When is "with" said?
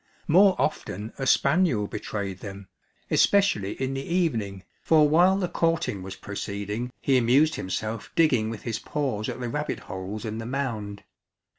8.49-8.63